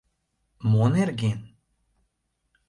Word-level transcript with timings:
—Мо 0.71 0.85
нерген? 0.93 1.39